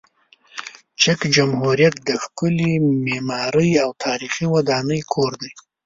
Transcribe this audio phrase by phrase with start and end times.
[1.01, 2.71] چک جمهوریت د ښکلې
[3.05, 5.51] معماري او تاریخي ودانۍ کور دی.